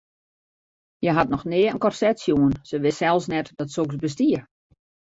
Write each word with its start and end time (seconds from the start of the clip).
Hja 1.01 1.13
hat 1.17 1.29
noch 1.33 1.45
nea 1.51 1.69
in 1.73 1.83
korset 1.83 2.17
sjoen, 2.23 2.53
se 2.69 2.75
wist 2.83 2.99
sels 3.01 3.25
net 3.33 3.47
dat 3.57 3.69
soks 3.75 3.95
bestie. 4.03 4.39